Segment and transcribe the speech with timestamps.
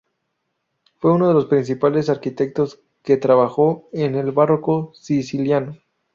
[0.97, 5.75] Fue uno de los principales arquitectos que trabajó en el barroco siciliano.